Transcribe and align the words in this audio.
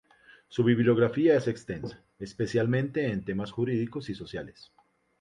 Su 0.47 0.63
bibliografía 0.63 1.35
es 1.37 1.47
extensa, 1.47 2.01
especialmente 2.17 3.11
en 3.11 3.23
temas 3.23 3.51
jurídicos 3.51 4.09
y 4.09 4.15
sociales. 4.15 4.73